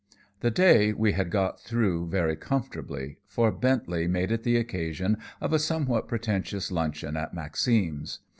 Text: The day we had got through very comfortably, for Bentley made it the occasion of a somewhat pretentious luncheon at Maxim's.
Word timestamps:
The 0.39 0.49
day 0.49 0.93
we 0.93 1.11
had 1.11 1.29
got 1.29 1.59
through 1.61 2.07
very 2.09 2.35
comfortably, 2.35 3.19
for 3.27 3.51
Bentley 3.51 4.07
made 4.07 4.31
it 4.31 4.41
the 4.41 4.57
occasion 4.57 5.17
of 5.39 5.53
a 5.53 5.59
somewhat 5.59 6.07
pretentious 6.07 6.71
luncheon 6.71 7.15
at 7.15 7.35
Maxim's. 7.35 8.17